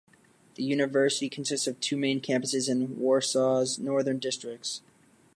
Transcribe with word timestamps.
The 0.55 0.63
university 0.63 1.29
consists 1.29 1.67
of 1.67 1.79
two 1.79 1.95
main 1.95 2.21
campuses 2.21 2.67
in 2.67 2.97
Warsaw's 2.97 3.77
northern 3.77 4.17
districts. 4.17 4.81